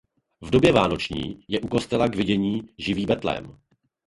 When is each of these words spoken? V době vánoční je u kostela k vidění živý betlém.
V 0.41 0.49
době 0.49 0.71
vánoční 0.73 1.43
je 1.47 1.59
u 1.61 1.67
kostela 1.67 2.07
k 2.07 2.15
vidění 2.15 2.61
živý 2.77 3.05
betlém. 3.05 3.57